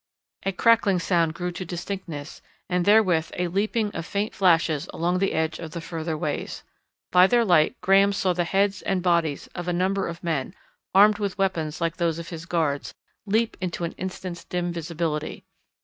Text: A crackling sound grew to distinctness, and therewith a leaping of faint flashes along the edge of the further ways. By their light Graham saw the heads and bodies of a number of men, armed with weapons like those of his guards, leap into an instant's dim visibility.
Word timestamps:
A 0.47 0.51
crackling 0.51 0.97
sound 0.97 1.35
grew 1.35 1.51
to 1.51 1.63
distinctness, 1.63 2.41
and 2.67 2.85
therewith 2.85 3.29
a 3.37 3.49
leaping 3.49 3.91
of 3.91 4.03
faint 4.03 4.33
flashes 4.33 4.89
along 4.91 5.19
the 5.19 5.33
edge 5.33 5.59
of 5.59 5.69
the 5.73 5.79
further 5.79 6.17
ways. 6.17 6.63
By 7.11 7.27
their 7.27 7.45
light 7.45 7.79
Graham 7.81 8.11
saw 8.11 8.33
the 8.33 8.43
heads 8.45 8.81
and 8.81 9.03
bodies 9.03 9.45
of 9.53 9.67
a 9.67 9.73
number 9.73 10.07
of 10.07 10.23
men, 10.23 10.55
armed 10.95 11.19
with 11.19 11.37
weapons 11.37 11.79
like 11.81 11.97
those 11.97 12.17
of 12.17 12.29
his 12.29 12.47
guards, 12.47 12.95
leap 13.27 13.55
into 13.61 13.83
an 13.83 13.91
instant's 13.91 14.43
dim 14.43 14.73
visibility. 14.73 15.45